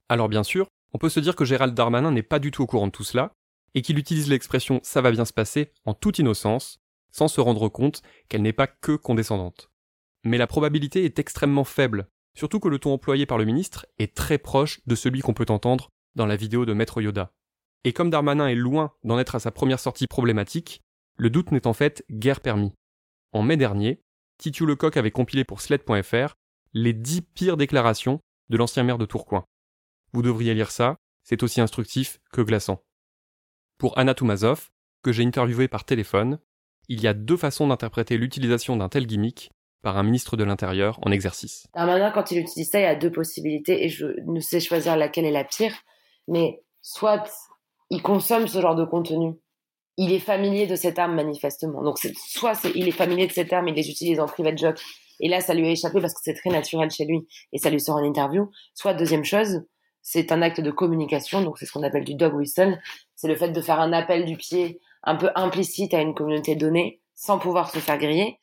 Alors 0.09 0.29
bien 0.29 0.43
sûr, 0.43 0.67
on 0.93 0.97
peut 0.97 1.09
se 1.09 1.19
dire 1.19 1.35
que 1.35 1.45
Gérald 1.45 1.73
Darmanin 1.73 2.11
n'est 2.11 2.23
pas 2.23 2.39
du 2.39 2.51
tout 2.51 2.63
au 2.63 2.67
courant 2.67 2.87
de 2.87 2.91
tout 2.91 3.03
cela, 3.03 3.31
et 3.73 3.81
qu'il 3.81 3.97
utilise 3.97 4.29
l'expression 4.29 4.79
ça 4.83 5.01
va 5.01 5.11
bien 5.11 5.25
se 5.25 5.33
passer 5.33 5.71
en 5.85 5.93
toute 5.93 6.19
innocence, 6.19 6.79
sans 7.11 7.27
se 7.27 7.41
rendre 7.41 7.69
compte 7.69 8.01
qu'elle 8.29 8.41
n'est 8.41 8.53
pas 8.53 8.67
que 8.67 8.93
condescendante. 8.93 9.69
Mais 10.23 10.37
la 10.37 10.47
probabilité 10.47 11.05
est 11.05 11.19
extrêmement 11.19 11.63
faible, 11.63 12.07
surtout 12.35 12.59
que 12.59 12.67
le 12.67 12.79
ton 12.79 12.93
employé 12.93 13.25
par 13.25 13.37
le 13.37 13.45
ministre 13.45 13.85
est 13.99 14.15
très 14.15 14.37
proche 14.37 14.81
de 14.85 14.95
celui 14.95 15.21
qu'on 15.21 15.33
peut 15.33 15.45
entendre 15.49 15.89
dans 16.15 16.25
la 16.25 16.35
vidéo 16.35 16.65
de 16.65 16.73
Maître 16.73 17.01
Yoda. 17.01 17.31
Et 17.83 17.93
comme 17.93 18.09
Darmanin 18.09 18.47
est 18.47 18.55
loin 18.55 18.93
d'en 19.03 19.19
être 19.19 19.35
à 19.35 19.39
sa 19.39 19.51
première 19.51 19.79
sortie 19.79 20.07
problématique, 20.07 20.81
le 21.17 21.29
doute 21.29 21.51
n'est 21.51 21.67
en 21.67 21.73
fait 21.73 22.03
guère 22.09 22.41
permis. 22.41 22.73
En 23.31 23.43
mai 23.43 23.57
dernier, 23.57 24.01
Titu 24.37 24.65
Lecoq 24.65 24.97
avait 24.97 25.11
compilé 25.11 25.43
pour 25.43 25.61
Sled.fr 25.61 26.35
les 26.73 26.93
dix 26.93 27.21
pires 27.21 27.57
déclarations 27.57 28.19
de 28.49 28.57
l'ancien 28.57 28.83
maire 28.83 28.97
de 28.97 29.05
Tourcoing. 29.05 29.45
Vous 30.13 30.21
devriez 30.21 30.53
lire 30.53 30.71
ça, 30.71 30.97
c'est 31.23 31.41
aussi 31.43 31.61
instructif 31.61 32.19
que 32.31 32.41
glaçant. 32.41 32.83
Pour 33.77 33.97
Anna 33.97 34.13
Toumazov, 34.13 34.69
que 35.03 35.11
j'ai 35.11 35.25
interviewé 35.25 35.67
par 35.67 35.85
téléphone, 35.85 36.39
il 36.87 37.01
y 37.01 37.07
a 37.07 37.13
deux 37.13 37.37
façons 37.37 37.67
d'interpréter 37.67 38.17
l'utilisation 38.17 38.75
d'un 38.77 38.89
tel 38.89 39.07
gimmick 39.07 39.51
par 39.81 39.97
un 39.97 40.03
ministre 40.03 40.37
de 40.37 40.43
l'Intérieur 40.43 40.99
en 41.05 41.11
exercice. 41.11 41.67
Darmanin, 41.73 42.11
quand 42.11 42.31
il 42.31 42.39
utilise 42.39 42.69
ça, 42.69 42.79
il 42.79 42.83
y 42.83 42.85
a 42.85 42.95
deux 42.95 43.11
possibilités 43.11 43.85
et 43.85 43.89
je 43.89 44.07
ne 44.25 44.39
sais 44.39 44.59
choisir 44.59 44.97
laquelle 44.97 45.25
est 45.25 45.31
la 45.31 45.43
pire. 45.43 45.75
Mais 46.27 46.63
soit 46.81 47.23
il 47.89 48.01
consomme 48.01 48.47
ce 48.47 48.61
genre 48.61 48.75
de 48.75 48.85
contenu, 48.85 49.35
il 49.97 50.11
est 50.11 50.19
familier 50.19 50.67
de 50.67 50.75
cette 50.75 50.99
arme 50.99 51.15
manifestement. 51.15 51.81
Donc 51.83 51.97
soit 51.99 52.59
il 52.75 52.87
est 52.87 52.91
familier 52.91 53.27
de 53.27 53.31
cette 53.31 53.53
arme, 53.53 53.67
il 53.67 53.75
les 53.75 53.89
utilise 53.89 54.19
en 54.19 54.25
private 54.25 54.57
joke 54.57 54.79
et 55.19 55.29
là 55.29 55.39
ça 55.39 55.53
lui 55.53 55.67
a 55.67 55.71
échappé 55.71 56.01
parce 56.01 56.13
que 56.13 56.19
c'est 56.23 56.33
très 56.33 56.49
naturel 56.49 56.91
chez 56.91 57.05
lui 57.05 57.27
et 57.53 57.57
ça 57.57 57.69
lui 57.69 57.79
sort 57.79 57.95
en 57.95 58.03
interview. 58.03 58.49
Soit 58.73 58.93
deuxième 58.93 59.23
chose, 59.23 59.63
c'est 60.01 60.31
un 60.31 60.41
acte 60.41 60.61
de 60.61 60.71
communication, 60.71 61.41
donc 61.41 61.57
c'est 61.57 61.65
ce 61.65 61.71
qu'on 61.71 61.83
appelle 61.83 62.03
du 62.03 62.15
dog 62.15 62.35
whistle, 62.35 62.79
c'est 63.15 63.27
le 63.27 63.35
fait 63.35 63.49
de 63.49 63.61
faire 63.61 63.79
un 63.79 63.93
appel 63.93 64.25
du 64.25 64.37
pied 64.37 64.79
un 65.03 65.15
peu 65.15 65.29
implicite 65.35 65.93
à 65.93 66.01
une 66.01 66.13
communauté 66.13 66.55
donnée 66.55 67.01
sans 67.15 67.39
pouvoir 67.39 67.69
se 67.71 67.79
faire 67.79 67.97
griller. 67.97 68.39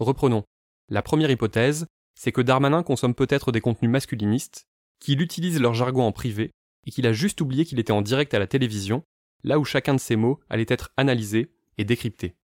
Reprenons. 0.00 0.44
La 0.88 1.02
première 1.02 1.30
hypothèse, 1.30 1.86
c'est 2.14 2.32
que 2.32 2.40
Darmanin 2.40 2.82
consomme 2.82 3.14
peut-être 3.14 3.52
des 3.52 3.60
contenus 3.60 3.90
masculinistes, 3.90 4.66
qu'il 5.00 5.20
utilise 5.22 5.60
leur 5.60 5.74
jargon 5.74 6.02
en 6.02 6.12
privé, 6.12 6.50
et 6.86 6.90
qu'il 6.90 7.06
a 7.06 7.12
juste 7.12 7.40
oublié 7.40 7.64
qu'il 7.64 7.78
était 7.78 7.92
en 7.92 8.02
direct 8.02 8.34
à 8.34 8.38
la 8.38 8.46
télévision, 8.46 9.04
là 9.44 9.58
où 9.58 9.64
chacun 9.64 9.94
de 9.94 10.00
ces 10.00 10.16
mots 10.16 10.40
allait 10.50 10.66
être 10.68 10.90
analysé 10.96 11.54
et 11.78 11.84
décrypté. 11.84 12.34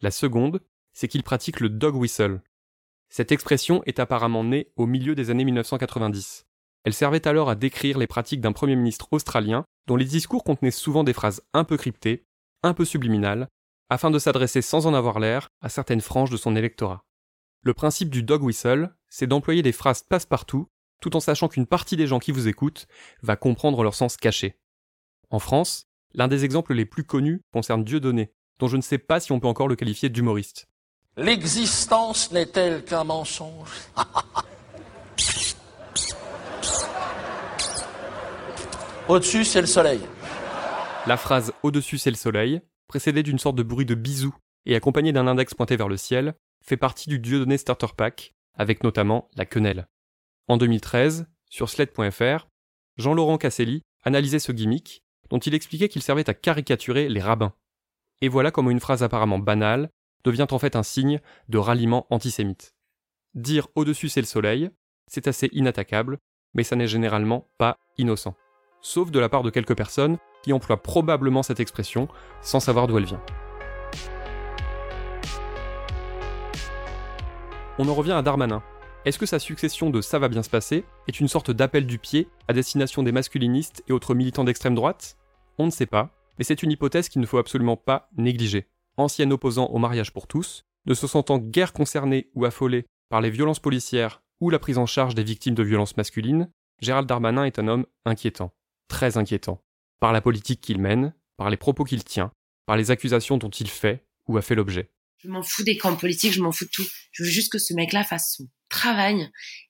La 0.00 0.10
seconde, 0.10 0.62
c'est 0.92 1.08
qu'il 1.08 1.22
pratique 1.22 1.60
le 1.60 1.68
dog 1.68 1.94
whistle. 1.96 2.40
Cette 3.08 3.32
expression 3.32 3.82
est 3.84 4.00
apparemment 4.00 4.44
née 4.44 4.72
au 4.76 4.86
milieu 4.86 5.14
des 5.14 5.30
années 5.30 5.44
1990. 5.44 6.46
Elle 6.84 6.94
servait 6.94 7.26
alors 7.26 7.50
à 7.50 7.54
décrire 7.54 7.98
les 7.98 8.06
pratiques 8.06 8.40
d'un 8.40 8.52
Premier 8.52 8.76
ministre 8.76 9.08
australien 9.10 9.64
dont 9.86 9.96
les 9.96 10.04
discours 10.04 10.44
contenaient 10.44 10.70
souvent 10.70 11.04
des 11.04 11.12
phrases 11.12 11.42
un 11.52 11.64
peu 11.64 11.76
cryptées, 11.76 12.24
un 12.62 12.74
peu 12.74 12.84
subliminales, 12.84 13.48
afin 13.88 14.10
de 14.10 14.18
s'adresser 14.18 14.62
sans 14.62 14.86
en 14.86 14.94
avoir 14.94 15.18
l'air 15.18 15.48
à 15.60 15.68
certaines 15.68 16.00
franges 16.00 16.30
de 16.30 16.36
son 16.36 16.56
électorat. 16.56 17.04
Le 17.62 17.74
principe 17.74 18.10
du 18.10 18.22
dog 18.22 18.42
whistle, 18.42 18.94
c'est 19.08 19.26
d'employer 19.26 19.62
des 19.62 19.72
phrases 19.72 20.02
passe-partout, 20.02 20.68
tout 21.00 21.16
en 21.16 21.20
sachant 21.20 21.48
qu'une 21.48 21.66
partie 21.66 21.96
des 21.96 22.06
gens 22.06 22.18
qui 22.18 22.32
vous 22.32 22.48
écoutent 22.48 22.86
va 23.22 23.36
comprendre 23.36 23.82
leur 23.82 23.94
sens 23.94 24.16
caché. 24.16 24.58
En 25.30 25.38
France, 25.38 25.88
l'un 26.16 26.26
des 26.28 26.44
exemples 26.44 26.74
les 26.74 26.86
plus 26.86 27.04
connus 27.04 27.42
concerne 27.52 27.84
Dieudonné, 27.84 28.32
dont 28.58 28.66
je 28.66 28.76
ne 28.76 28.82
sais 28.82 28.98
pas 28.98 29.20
si 29.20 29.30
on 29.32 29.38
peut 29.38 29.46
encore 29.46 29.68
le 29.68 29.76
qualifier 29.76 30.08
d'humoriste. 30.08 30.66
L'existence 31.16 32.32
n'est-elle 32.32 32.84
qu'un 32.84 33.04
mensonge? 33.04 33.70
Au-dessus, 39.08 39.44
c'est 39.44 39.60
le 39.60 39.68
soleil. 39.68 40.00
La 41.06 41.16
phrase 41.16 41.52
Au-dessus, 41.62 41.98
c'est 41.98 42.10
le 42.10 42.16
soleil, 42.16 42.60
précédée 42.88 43.22
d'une 43.22 43.38
sorte 43.38 43.54
de 43.56 43.62
bruit 43.62 43.86
de 43.86 43.94
bisou 43.94 44.34
et 44.64 44.74
accompagnée 44.74 45.12
d'un 45.12 45.28
index 45.28 45.54
pointé 45.54 45.76
vers 45.76 45.88
le 45.88 45.96
ciel, 45.96 46.34
fait 46.64 46.76
partie 46.76 47.08
du 47.08 47.20
Dieudonné 47.20 47.56
Starter 47.56 47.86
Pack, 47.96 48.34
avec 48.54 48.82
notamment 48.82 49.28
la 49.36 49.46
quenelle. 49.46 49.86
En 50.48 50.56
2013, 50.56 51.26
sur 51.48 51.68
sled.fr, 51.68 52.48
Jean-Laurent 52.96 53.38
Casselli 53.38 53.82
analysait 54.02 54.40
ce 54.40 54.50
gimmick, 54.50 55.04
dont 55.30 55.38
il 55.38 55.54
expliquait 55.54 55.88
qu'il 55.88 56.02
servait 56.02 56.28
à 56.28 56.34
caricaturer 56.34 57.08
les 57.08 57.20
rabbins. 57.20 57.52
Et 58.22 58.28
voilà 58.28 58.50
comment 58.50 58.70
une 58.70 58.80
phrase 58.80 59.02
apparemment 59.02 59.38
banale 59.38 59.90
devient 60.24 60.46
en 60.50 60.58
fait 60.58 60.76
un 60.76 60.82
signe 60.82 61.20
de 61.48 61.58
ralliement 61.58 62.06
antisémite. 62.10 62.74
Dire 63.34 63.68
au-dessus 63.74 64.08
c'est 64.08 64.20
le 64.20 64.26
soleil, 64.26 64.70
c'est 65.06 65.28
assez 65.28 65.48
inattaquable, 65.52 66.18
mais 66.54 66.64
ça 66.64 66.76
n'est 66.76 66.88
généralement 66.88 67.48
pas 67.58 67.78
innocent. 67.98 68.34
Sauf 68.80 69.10
de 69.10 69.20
la 69.20 69.28
part 69.28 69.42
de 69.42 69.50
quelques 69.50 69.76
personnes 69.76 70.18
qui 70.42 70.52
emploient 70.52 70.82
probablement 70.82 71.42
cette 71.42 71.60
expression 71.60 72.08
sans 72.40 72.60
savoir 72.60 72.86
d'où 72.86 72.98
elle 72.98 73.04
vient. 73.04 73.22
On 77.78 77.88
en 77.88 77.94
revient 77.94 78.12
à 78.12 78.22
Darmanin. 78.22 78.62
Est-ce 79.04 79.18
que 79.18 79.26
sa 79.26 79.38
succession 79.38 79.90
de 79.90 80.00
ça 80.00 80.18
va 80.18 80.28
bien 80.28 80.42
se 80.42 80.50
passer 80.50 80.84
est 81.08 81.20
une 81.20 81.28
sorte 81.28 81.50
d'appel 81.50 81.86
du 81.86 81.98
pied 81.98 82.28
à 82.48 82.54
destination 82.54 83.02
des 83.02 83.12
masculinistes 83.12 83.84
et 83.86 83.92
autres 83.92 84.14
militants 84.14 84.44
d'extrême 84.44 84.74
droite? 84.74 85.18
On 85.58 85.66
ne 85.66 85.70
sait 85.70 85.86
pas, 85.86 86.14
mais 86.38 86.44
c'est 86.44 86.62
une 86.62 86.70
hypothèse 86.70 87.08
qu'il 87.08 87.20
ne 87.20 87.26
faut 87.26 87.38
absolument 87.38 87.76
pas 87.76 88.08
négliger. 88.16 88.68
Ancien 88.96 89.30
opposant 89.30 89.66
au 89.66 89.78
mariage 89.78 90.12
pour 90.12 90.26
tous, 90.26 90.64
ne 90.86 90.94
se 90.94 91.06
sentant 91.06 91.38
guère 91.38 91.72
concerné 91.72 92.30
ou 92.34 92.44
affolé 92.44 92.86
par 93.08 93.20
les 93.20 93.30
violences 93.30 93.60
policières 93.60 94.22
ou 94.40 94.50
la 94.50 94.58
prise 94.58 94.78
en 94.78 94.86
charge 94.86 95.14
des 95.14 95.24
victimes 95.24 95.54
de 95.54 95.62
violences 95.62 95.96
masculines, 95.96 96.50
Gérald 96.80 97.08
Darmanin 97.08 97.44
est 97.44 97.58
un 97.58 97.68
homme 97.68 97.86
inquiétant, 98.04 98.52
très 98.88 99.16
inquiétant, 99.16 99.62
par 100.00 100.12
la 100.12 100.20
politique 100.20 100.60
qu'il 100.60 100.78
mène, 100.78 101.14
par 101.36 101.50
les 101.50 101.56
propos 101.56 101.84
qu'il 101.84 102.04
tient, 102.04 102.32
par 102.66 102.76
les 102.76 102.90
accusations 102.90 103.38
dont 103.38 103.48
il 103.48 103.68
fait 103.68 104.04
ou 104.28 104.36
a 104.36 104.42
fait 104.42 104.54
l'objet. 104.54 104.90
Je 105.18 105.28
m'en 105.28 105.42
fous 105.42 105.64
des 105.64 105.78
camps 105.78 105.96
politiques, 105.96 106.34
je 106.34 106.42
m'en 106.42 106.52
fous 106.52 106.66
de 106.66 106.70
tout. 106.70 106.86
Je 107.12 107.22
veux 107.22 107.30
juste 107.30 107.50
que 107.50 107.58
ce 107.58 107.72
mec-là 107.72 108.04
fasse 108.04 108.34
son 108.36 108.48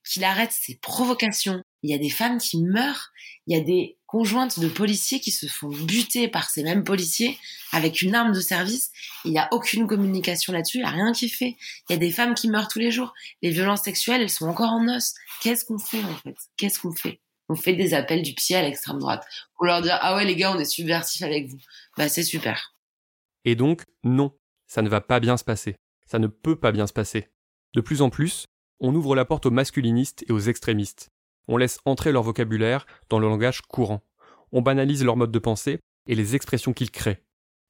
qu'il 0.05 0.25
arrête 0.25 0.53
ses 0.53 0.77
provocations. 0.77 1.63
Il 1.83 1.91
y 1.91 1.95
a 1.95 1.99
des 1.99 2.11
femmes 2.11 2.39
qui 2.39 2.63
meurent, 2.63 3.11
il 3.47 3.57
y 3.57 3.61
a 3.61 3.63
des 3.63 3.99
conjointes 4.07 4.59
de 4.59 4.69
policiers 4.69 5.21
qui 5.21 5.31
se 5.31 5.47
font 5.47 5.69
buter 5.69 6.29
par 6.29 6.49
ces 6.49 6.63
mêmes 6.63 6.85
policiers 6.85 7.39
avec 7.73 8.03
une 8.03 8.15
arme 8.15 8.33
de 8.33 8.41
service. 8.41 8.91
Il 9.25 9.33
n'y 9.33 9.39
a 9.39 9.49
aucune 9.53 9.87
communication 9.87 10.53
là-dessus, 10.53 10.79
il 10.79 10.83
n'y 10.83 10.89
a 10.89 10.93
rien 10.93 11.13
qui 11.13 11.29
fait. 11.29 11.57
Il 11.89 11.93
y 11.93 11.97
a 11.97 11.99
des 11.99 12.11
femmes 12.11 12.35
qui 12.35 12.49
meurent 12.49 12.69
tous 12.69 12.79
les 12.79 12.91
jours. 12.91 13.13
Les 13.43 13.51
violences 13.51 13.83
sexuelles, 13.83 14.23
elles 14.23 14.31
sont 14.31 14.49
encore 14.49 14.71
en 14.71 14.89
os. 14.89 15.15
Qu'est-ce 15.43 15.65
qu'on 15.65 15.79
fait 15.79 16.03
en 16.03 16.17
fait? 16.17 16.37
Qu'est-ce 16.57 16.81
qu'on 16.81 16.95
fait? 16.95 17.21
On 17.49 17.55
fait 17.55 17.75
des 17.75 17.95
appels 17.95 18.23
du 18.23 18.35
pied 18.35 18.57
à 18.57 18.63
l'extrême 18.63 18.99
droite 18.99 19.25
pour 19.55 19.67
leur 19.67 19.81
dire 19.81 19.99
ah 20.01 20.17
ouais 20.17 20.25
les 20.25 20.35
gars 20.35 20.53
on 20.53 20.59
est 20.59 20.65
subversifs 20.65 21.23
avec 21.23 21.49
vous. 21.49 21.59
Bah 21.97 22.09
c'est 22.09 22.25
super. 22.25 22.75
Et 23.45 23.55
donc 23.55 23.83
non, 24.03 24.37
ça 24.67 24.83
ne 24.83 24.89
va 24.89 25.01
pas 25.01 25.21
bien 25.21 25.37
se 25.37 25.45
passer. 25.45 25.77
Ça 26.07 26.19
ne 26.19 26.27
peut 26.27 26.59
pas 26.59 26.73
bien 26.73 26.87
se 26.87 26.93
passer. 26.93 27.29
De 27.75 27.81
plus 27.81 28.03
en 28.03 28.11
plus, 28.11 28.47
on 28.81 28.95
ouvre 28.95 29.15
la 29.15 29.25
porte 29.25 29.47
aux 29.47 29.51
masculinistes 29.51 30.25
et 30.29 30.33
aux 30.33 30.39
extrémistes. 30.39 31.11
On 31.49 31.57
laisse 31.57 31.79
entrer 31.85 32.13
leur 32.13 32.23
vocabulaire 32.23 32.87
dans 33.09 33.19
le 33.19 33.29
langage 33.29 33.63
courant. 33.63 34.03
on 34.53 34.63
banalise 34.63 35.05
leur 35.05 35.17
mode 35.17 35.33
de 35.33 35.39
pensée 35.39 35.81
et 36.07 36.15
les 36.15 36.37
expressions 36.37 36.73
qu'ils 36.73 36.91
créent. 36.91 37.23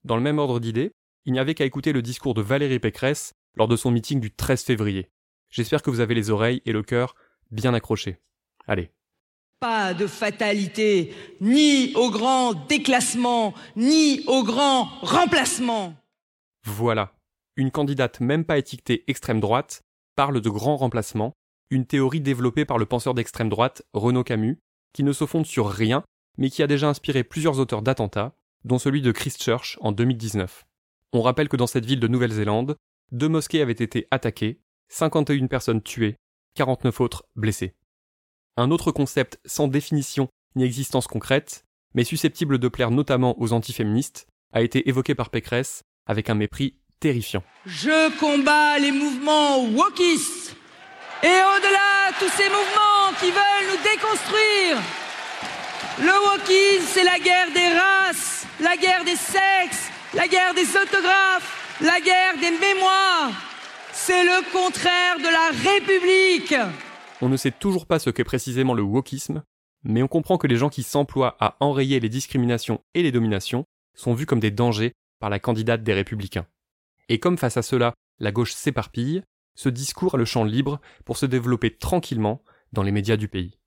Dans 0.04 0.16
le 0.16 0.22
même 0.22 0.38
ordre 0.38 0.60
d'idées, 0.60 0.92
il 1.24 1.32
n'y 1.32 1.38
avait 1.38 1.54
qu'à 1.54 1.64
écouter 1.64 1.92
le 1.92 2.02
discours 2.02 2.34
de 2.34 2.42
Valérie 2.42 2.78
Pécresse 2.78 3.32
lors 3.56 3.66
de 3.66 3.76
son 3.76 3.90
meeting 3.90 4.20
du 4.20 4.30
13 4.30 4.62
février. 4.62 5.10
J'espère 5.50 5.82
que 5.82 5.90
vous 5.90 6.00
avez 6.00 6.14
les 6.14 6.30
oreilles 6.30 6.62
et 6.66 6.72
le 6.72 6.82
cœur 6.82 7.14
bien 7.50 7.74
accrochés. 7.74 8.18
Allez. 8.66 8.90
Pas 9.58 9.94
de 9.94 10.06
fatalité, 10.06 11.14
ni 11.40 11.94
au 11.94 12.10
grand 12.10 12.52
déclassement, 12.66 13.54
ni 13.74 14.22
au 14.26 14.44
grand 14.44 14.84
remplacement. 15.00 15.94
Voilà. 16.64 17.14
Une 17.56 17.70
candidate 17.70 18.20
même 18.20 18.44
pas 18.44 18.58
étiquetée 18.58 19.04
extrême 19.08 19.40
droite 19.40 19.82
parle 20.16 20.40
de 20.40 20.50
grand 20.50 20.76
remplacement, 20.76 21.32
une 21.70 21.86
théorie 21.86 22.20
développée 22.20 22.64
par 22.64 22.78
le 22.78 22.86
penseur 22.86 23.14
d'extrême 23.14 23.48
droite 23.48 23.82
Renaud 23.92 24.24
Camus, 24.24 24.58
qui 24.92 25.02
ne 25.02 25.12
se 25.12 25.26
fonde 25.26 25.46
sur 25.46 25.68
rien, 25.68 26.02
mais 26.38 26.50
qui 26.50 26.62
a 26.62 26.66
déjà 26.66 26.88
inspiré 26.88 27.22
plusieurs 27.22 27.58
auteurs 27.58 27.82
d'attentats, 27.82 28.34
dont 28.64 28.78
celui 28.78 29.02
de 29.02 29.12
Christchurch 29.12 29.78
en 29.80 29.92
2019. 29.92 30.66
On 31.12 31.22
rappelle 31.22 31.48
que 31.48 31.56
dans 31.56 31.66
cette 31.66 31.86
ville 31.86 32.00
de 32.00 32.08
Nouvelle-Zélande, 32.08 32.76
deux 33.12 33.28
mosquées 33.28 33.62
avaient 33.62 33.72
été 33.72 34.08
attaquées, 34.10 34.60
51 34.88 35.46
personnes 35.46 35.82
tuées, 35.82 36.16
49 36.54 37.00
autres 37.00 37.24
blessées. 37.36 37.74
Un 38.56 38.70
autre 38.70 38.90
concept 38.90 39.38
sans 39.44 39.68
définition 39.68 40.28
ni 40.56 40.64
existence 40.64 41.06
concrète, 41.06 41.64
mais 41.94 42.04
susceptible 42.04 42.58
de 42.58 42.68
plaire 42.68 42.90
notamment 42.90 43.40
aux 43.40 43.52
antiféministes, 43.52 44.26
a 44.52 44.62
été 44.62 44.88
évoqué 44.88 45.14
par 45.14 45.30
Pécresse 45.30 45.82
avec 46.06 46.30
un 46.30 46.34
mépris 46.34 46.78
terrifiant. 47.06 47.44
Je 47.66 48.10
combats 48.18 48.78
les 48.80 48.90
mouvements 48.90 49.62
wokistes 49.64 50.56
et 51.22 51.38
au-delà 51.52 51.92
tous 52.18 52.32
ces 52.38 52.48
mouvements 52.56 53.08
qui 53.20 53.30
veulent 53.30 53.68
nous 53.70 53.82
déconstruire. 53.92 54.76
Le 56.00 56.16
wokisme, 56.26 56.88
c'est 56.92 57.04
la 57.04 57.18
guerre 57.20 57.52
des 57.54 57.68
races, 57.78 58.44
la 58.60 58.76
guerre 58.76 59.04
des 59.04 59.14
sexes, 59.14 59.88
la 60.14 60.26
guerre 60.26 60.52
des 60.54 60.68
autographes, 60.76 61.78
la 61.80 62.00
guerre 62.00 62.36
des 62.40 62.50
mémoires. 62.50 63.30
C'est 63.92 64.24
le 64.24 64.38
contraire 64.52 65.18
de 65.18 65.30
la 65.38 65.48
République. 65.70 66.56
On 67.22 67.28
ne 67.28 67.36
sait 67.36 67.52
toujours 67.52 67.86
pas 67.86 68.00
ce 68.00 68.10
qu'est 68.10 68.24
précisément 68.24 68.74
le 68.74 68.82
wokisme, 68.82 69.44
mais 69.84 70.02
on 70.02 70.08
comprend 70.08 70.38
que 70.38 70.48
les 70.48 70.56
gens 70.56 70.70
qui 70.70 70.82
s'emploient 70.82 71.36
à 71.38 71.56
enrayer 71.60 72.00
les 72.00 72.08
discriminations 72.08 72.80
et 72.94 73.02
les 73.04 73.12
dominations 73.12 73.64
sont 73.94 74.12
vus 74.12 74.26
comme 74.26 74.40
des 74.40 74.50
dangers 74.50 74.92
par 75.20 75.30
la 75.30 75.38
candidate 75.38 75.84
des 75.84 75.94
républicains. 75.94 76.46
Et 77.08 77.18
comme 77.18 77.38
face 77.38 77.56
à 77.56 77.62
cela, 77.62 77.94
la 78.18 78.32
gauche 78.32 78.52
s'éparpille, 78.52 79.22
ce 79.54 79.68
discours 79.68 80.14
a 80.14 80.18
le 80.18 80.24
champ 80.24 80.44
libre 80.44 80.80
pour 81.04 81.16
se 81.16 81.26
développer 81.26 81.76
tranquillement 81.76 82.42
dans 82.72 82.82
les 82.82 82.92
médias 82.92 83.16
du 83.16 83.28
pays. 83.28 83.58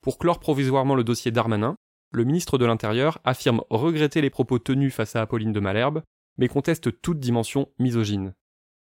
Pour 0.00 0.18
clore 0.18 0.40
provisoirement 0.40 0.94
le 0.94 1.04
dossier 1.04 1.30
Darmanin, 1.30 1.76
le 2.12 2.24
ministre 2.24 2.58
de 2.58 2.66
l'Intérieur 2.66 3.18
affirme 3.24 3.62
regretter 3.70 4.20
les 4.20 4.30
propos 4.30 4.58
tenus 4.58 4.94
face 4.94 5.16
à 5.16 5.22
Apolline 5.22 5.52
de 5.52 5.60
Malherbe, 5.60 6.02
mais 6.38 6.48
conteste 6.48 7.00
toute 7.00 7.20
dimension 7.20 7.68
misogyne. 7.78 8.34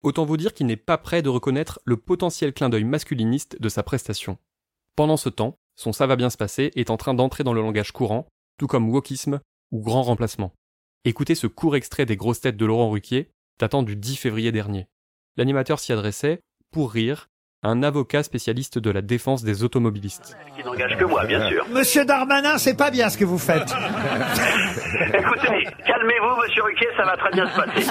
Autant 0.02 0.24
vous 0.24 0.36
dire 0.36 0.54
qu'il 0.54 0.66
n'est 0.66 0.76
pas 0.76 0.98
prêt 0.98 1.22
de 1.22 1.28
reconnaître 1.28 1.80
le 1.84 1.96
potentiel 1.96 2.52
clin 2.52 2.68
d'œil 2.68 2.84
masculiniste 2.84 3.60
de 3.60 3.68
sa 3.68 3.82
prestation. 3.82 4.38
Pendant 4.96 5.16
ce 5.16 5.28
temps, 5.28 5.56
son 5.76 5.92
ça 5.92 6.06
va 6.06 6.16
bien 6.16 6.30
se 6.30 6.36
passer 6.36 6.70
est 6.74 6.90
en 6.90 6.96
train 6.96 7.14
d'entrer 7.14 7.44
dans 7.44 7.52
le 7.52 7.60
langage 7.60 7.92
courant, 7.92 8.26
tout 8.58 8.66
comme 8.66 8.88
wokisme 8.88 9.40
ou 9.70 9.80
grand 9.80 10.02
remplacement. 10.02 10.52
Écoutez 11.04 11.34
ce 11.34 11.46
court 11.46 11.76
extrait 11.76 12.06
des 12.06 12.16
grosses 12.16 12.40
têtes 12.40 12.56
de 12.56 12.66
Laurent 12.66 12.90
Ruquier, 12.90 13.30
datant 13.60 13.82
du 13.82 13.94
10 13.94 14.16
février 14.16 14.52
dernier. 14.52 14.88
L'animateur 15.36 15.78
s'y 15.78 15.92
adressait, 15.92 16.40
pour 16.72 16.90
rire, 16.90 17.28
à 17.62 17.68
un 17.68 17.82
avocat 17.82 18.22
spécialiste 18.22 18.78
de 18.78 18.90
la 18.90 19.02
défense 19.02 19.44
des 19.44 19.62
automobilistes. 19.62 20.34
Qui 20.56 20.64
n'engage 20.64 20.96
que 20.96 21.04
moi, 21.04 21.26
bien 21.26 21.46
sûr. 21.46 21.68
Monsieur 21.68 22.06
Darmanin, 22.06 22.56
c'est 22.56 22.76
pas 22.76 22.90
bien 22.90 23.10
ce 23.10 23.18
que 23.18 23.26
vous 23.26 23.38
faites. 23.38 23.68
Écoutez, 25.14 25.68
calmez-vous, 25.86 26.42
monsieur 26.42 26.62
Ruquier, 26.62 26.88
ça 26.96 27.04
va 27.04 27.16
très 27.18 27.30
bien 27.32 27.46
se 27.50 27.54
passer. 27.54 27.86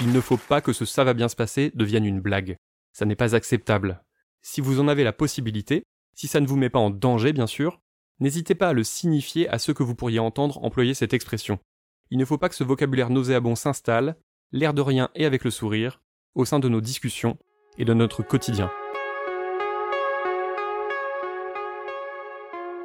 Il 0.02 0.12
ne 0.12 0.20
faut 0.20 0.36
pas 0.36 0.60
que 0.60 0.74
ce 0.74 0.84
ça 0.84 1.02
va 1.04 1.14
bien 1.14 1.28
se 1.28 1.36
passer 1.36 1.72
devienne 1.74 2.04
une 2.04 2.20
blague. 2.20 2.56
Ça 2.92 3.06
n'est 3.06 3.16
pas 3.16 3.34
acceptable. 3.34 4.02
Si 4.42 4.60
vous 4.60 4.80
en 4.80 4.88
avez 4.88 5.04
la 5.04 5.14
possibilité, 5.14 5.84
si 6.14 6.28
ça 6.28 6.40
ne 6.40 6.46
vous 6.46 6.56
met 6.56 6.70
pas 6.70 6.78
en 6.78 6.90
danger, 6.90 7.32
bien 7.32 7.46
sûr, 7.46 7.80
n'hésitez 8.18 8.54
pas 8.54 8.68
à 8.68 8.72
le 8.74 8.84
signifier 8.84 9.48
à 9.48 9.58
ceux 9.58 9.72
que 9.72 9.82
vous 9.82 9.94
pourriez 9.94 10.18
entendre 10.18 10.62
employer 10.62 10.92
cette 10.92 11.14
expression. 11.14 11.58
Il 12.12 12.18
ne 12.18 12.24
faut 12.24 12.38
pas 12.38 12.48
que 12.48 12.56
ce 12.56 12.64
vocabulaire 12.64 13.08
nauséabond 13.08 13.54
s'installe, 13.54 14.16
l'air 14.50 14.74
de 14.74 14.82
rien 14.82 15.10
et 15.14 15.26
avec 15.26 15.44
le 15.44 15.50
sourire, 15.50 16.00
au 16.34 16.44
sein 16.44 16.58
de 16.58 16.68
nos 16.68 16.80
discussions 16.80 17.38
et 17.78 17.84
de 17.84 17.94
notre 17.94 18.24
quotidien. 18.24 18.68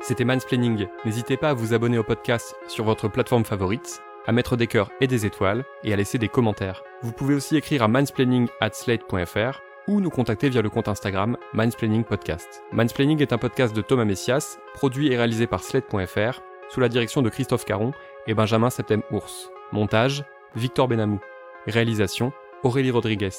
C'était 0.01 0.25
Mansplaining. 0.25 0.85
N'hésitez 1.05 1.37
pas 1.37 1.49
à 1.49 1.53
vous 1.55 1.73
abonner 1.73 1.97
au 1.97 2.03
podcast 2.03 2.55
sur 2.67 2.83
votre 2.83 3.07
plateforme 3.07 3.45
favorite, 3.45 4.03
à 4.27 4.31
mettre 4.31 4.55
des 4.55 4.67
cœurs 4.67 4.91
et 5.01 5.07
des 5.07 5.25
étoiles 5.25 5.65
et 5.83 5.91
à 5.91 5.95
laisser 5.95 6.19
des 6.19 6.29
commentaires. 6.29 6.83
Vous 7.01 7.11
pouvez 7.11 7.33
aussi 7.33 7.57
écrire 7.57 7.81
à 7.81 7.87
mansplaining@slate.fr 7.87 9.61
ou 9.87 10.01
nous 10.01 10.11
contacter 10.11 10.49
via 10.49 10.61
le 10.61 10.69
compte 10.69 10.87
Instagram 10.87 11.35
Mansplaining 11.53 12.03
Podcast. 12.03 12.61
Mansplaining 12.71 13.23
est 13.23 13.33
un 13.33 13.39
podcast 13.39 13.75
de 13.75 13.81
Thomas 13.81 14.05
Messias, 14.05 14.59
produit 14.75 15.11
et 15.11 15.17
réalisé 15.17 15.47
par 15.47 15.63
slate.fr, 15.63 16.41
sous 16.69 16.79
la 16.79 16.89
direction 16.89 17.23
de 17.23 17.29
Christophe 17.29 17.65
Caron 17.65 17.91
et 18.27 18.33
Benjamin 18.33 18.69
Septem-Ours. 18.69 19.49
Montage, 19.71 20.23
Victor 20.55 20.87
Benamou. 20.87 21.19
Réalisation, 21.67 22.31
Aurélie 22.63 22.91
Rodriguez. 22.91 23.29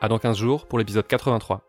À 0.00 0.08
dans 0.08 0.18
15 0.18 0.38
jours 0.38 0.66
pour 0.66 0.78
l'épisode 0.78 1.06
83. 1.06 1.67